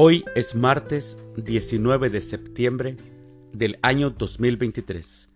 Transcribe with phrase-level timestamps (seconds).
[0.00, 2.96] Hoy es martes 19 de septiembre
[3.52, 5.28] del año 2023,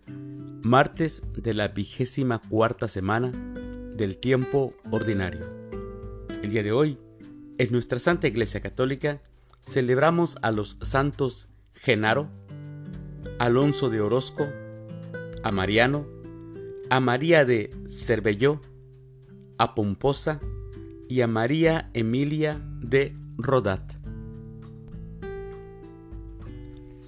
[0.61, 3.33] martes de la vigésima cuarta semana
[3.97, 5.49] del tiempo ordinario.
[6.41, 6.97] El día de hoy,
[7.57, 9.21] en nuestra Santa Iglesia Católica,
[9.59, 12.29] celebramos a los santos Genaro,
[13.39, 14.47] Alonso de Orozco,
[15.43, 16.07] a Mariano,
[16.89, 18.61] a María de Cervelló,
[19.57, 20.39] a Pomposa
[21.09, 23.92] y a María Emilia de Rodat.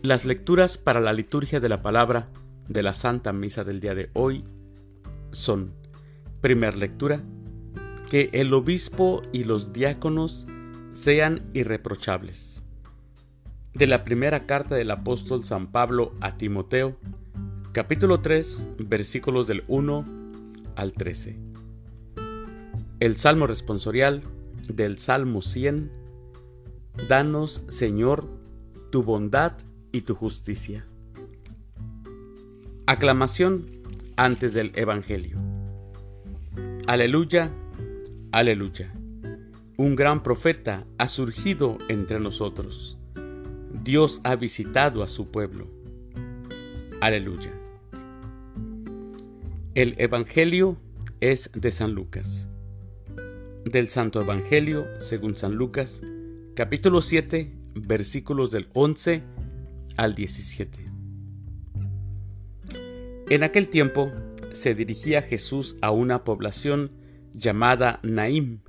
[0.06, 2.30] Las lecturas para la liturgia de la palabra
[2.68, 4.44] de la Santa Misa del día de hoy
[5.32, 5.74] son,
[6.42, 7.24] primer lectura,
[8.08, 10.46] que el obispo y los diáconos
[10.94, 12.62] sean irreprochables.
[13.74, 16.98] De la primera carta del apóstol San Pablo a Timoteo,
[17.72, 20.06] capítulo 3, versículos del 1
[20.76, 21.40] al 13.
[23.00, 24.22] El Salmo responsorial
[24.68, 25.92] del Salmo 100,
[27.10, 28.30] Danos, Señor,
[28.92, 29.54] tu bondad
[29.96, 30.86] y tu justicia.
[32.86, 33.66] Aclamación
[34.18, 35.38] antes del Evangelio.
[36.86, 37.50] Aleluya,
[38.34, 38.94] aleluya.
[39.78, 42.98] Un gran profeta ha surgido entre nosotros.
[43.86, 45.68] Dios ha visitado a su pueblo.
[47.00, 47.54] Aleluya.
[49.76, 50.78] El Evangelio
[51.22, 52.50] es de San Lucas.
[53.64, 56.02] Del Santo Evangelio, según San Lucas,
[56.54, 59.24] capítulo 7, versículos del 11
[59.98, 60.86] al 17.
[63.30, 64.12] En aquel tiempo
[64.52, 66.92] se dirigía Jesús a una población
[67.34, 68.60] llamada Naim,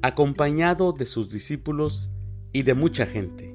[0.00, 2.10] acompañado de sus discípulos
[2.52, 3.54] y de mucha gente.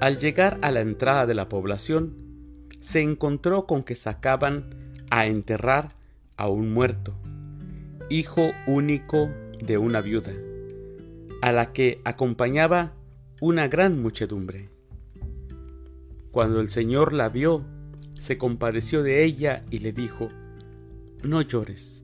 [0.00, 2.14] Al llegar a la entrada de la población,
[2.80, 5.96] se encontró con que sacaban a enterrar
[6.36, 7.14] a un muerto,
[8.08, 10.32] hijo único de una viuda,
[11.42, 12.94] a la que acompañaba
[13.40, 14.70] una gran muchedumbre.
[16.30, 17.64] Cuando el Señor la vio,
[18.14, 20.28] se compadeció de ella y le dijo,
[21.22, 22.02] No llores.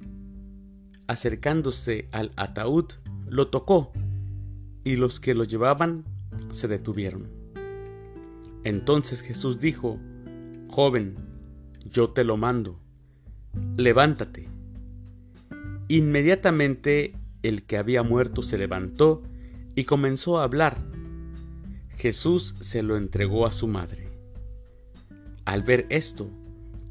[1.06, 2.86] Acercándose al ataúd,
[3.28, 3.92] lo tocó,
[4.84, 6.04] y los que lo llevaban
[6.52, 7.28] se detuvieron.
[8.64, 9.98] Entonces Jesús dijo,
[10.68, 11.16] Joven,
[11.84, 12.80] yo te lo mando,
[13.76, 14.48] levántate.
[15.88, 19.22] Inmediatamente el que había muerto se levantó
[19.74, 20.78] y comenzó a hablar.
[21.96, 24.13] Jesús se lo entregó a su madre.
[25.44, 26.30] Al ver esto,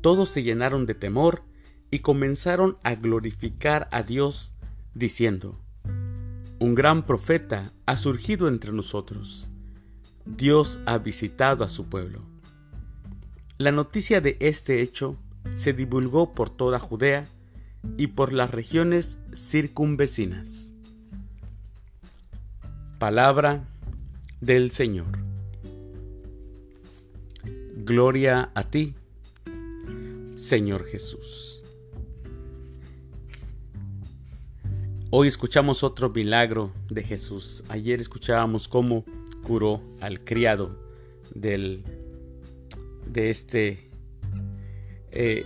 [0.02, 1.44] todos se llenaron de temor
[1.90, 4.53] y comenzaron a glorificar a Dios,
[4.94, 5.59] diciendo,
[6.59, 9.50] Un gran profeta ha surgido entre nosotros.
[10.25, 12.22] Dios ha visitado a su pueblo.
[13.58, 15.18] La noticia de este hecho
[15.56, 17.25] se divulgó por toda Judea
[17.97, 20.72] y por las regiones circunvecinas.
[23.00, 23.68] Palabra
[24.41, 25.22] del Señor.
[27.86, 28.96] Gloria a ti,
[30.38, 31.66] Señor Jesús.
[35.10, 37.62] Hoy escuchamos otro milagro de Jesús.
[37.68, 39.04] Ayer escuchábamos cómo
[39.44, 40.80] curó al criado
[41.36, 41.84] del,
[43.06, 43.90] de este
[45.12, 45.46] eh,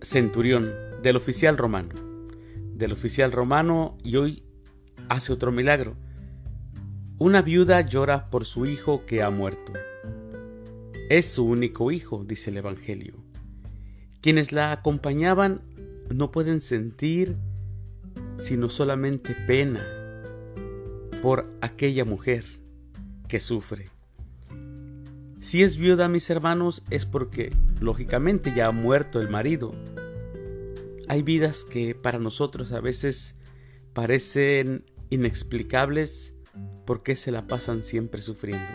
[0.00, 0.72] centurión,
[1.02, 1.96] del oficial romano.
[2.76, 4.44] Del oficial romano y hoy
[5.08, 5.96] hace otro milagro.
[7.18, 9.72] Una viuda llora por su hijo que ha muerto.
[11.08, 13.14] Es su único hijo, dice el Evangelio.
[14.20, 15.62] Quienes la acompañaban
[16.12, 17.36] no pueden sentir
[18.38, 19.86] sino solamente pena
[21.22, 22.44] por aquella mujer
[23.28, 23.84] que sufre.
[25.40, 29.76] Si es viuda, mis hermanos, es porque lógicamente ya ha muerto el marido.
[31.06, 33.36] Hay vidas que para nosotros a veces
[33.94, 36.34] parecen inexplicables
[36.84, 38.66] porque se la pasan siempre sufriendo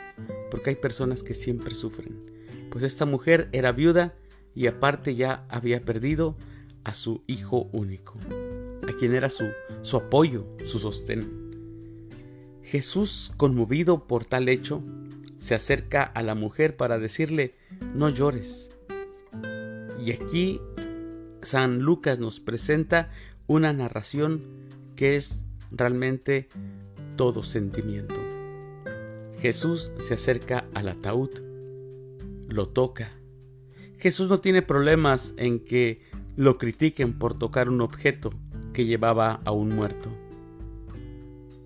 [0.52, 2.30] porque hay personas que siempre sufren.
[2.70, 4.14] Pues esta mujer era viuda
[4.54, 6.38] y aparte ya había perdido
[6.84, 8.16] a su hijo único,
[8.88, 9.48] a quien era su,
[9.82, 11.42] su apoyo, su sostén.
[12.62, 14.84] Jesús, conmovido por tal hecho,
[15.40, 17.56] se acerca a la mujer para decirle,
[17.96, 18.70] no llores.
[20.00, 20.62] Y aquí
[21.42, 23.10] San Lucas nos presenta
[23.48, 24.44] una narración
[24.96, 26.48] que es realmente
[27.16, 28.31] todo sentimiento.
[29.42, 31.32] Jesús se acerca al ataúd,
[32.48, 33.10] lo toca.
[33.98, 36.04] Jesús no tiene problemas en que
[36.36, 38.30] lo critiquen por tocar un objeto
[38.72, 40.10] que llevaba a un muerto.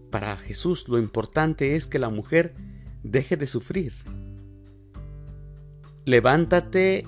[0.10, 2.56] Para Jesús lo importante es que la mujer
[3.04, 3.92] deje de sufrir.
[6.06, 7.06] Levántate,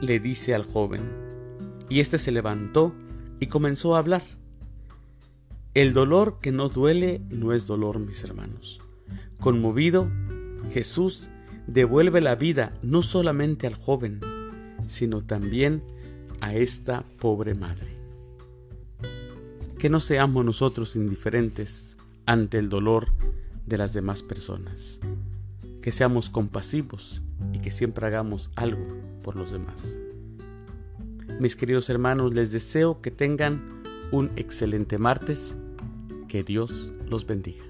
[0.00, 1.02] le dice al joven,
[1.88, 2.94] y éste se levantó
[3.40, 4.22] y comenzó a hablar.
[5.74, 8.80] El dolor que no duele no es dolor, mis hermanos.
[9.38, 10.10] Conmovido,
[10.72, 11.30] Jesús
[11.66, 14.20] devuelve la vida no solamente al joven,
[14.86, 15.80] sino también
[16.40, 17.96] a esta pobre madre.
[19.78, 21.96] Que no seamos nosotros indiferentes
[22.26, 23.08] ante el dolor
[23.66, 25.00] de las demás personas.
[25.80, 27.22] Que seamos compasivos
[27.52, 28.84] y que siempre hagamos algo
[29.22, 29.98] por los demás.
[31.38, 35.56] Mis queridos hermanos, les deseo que tengan un excelente martes.
[36.28, 37.69] Que Dios los bendiga.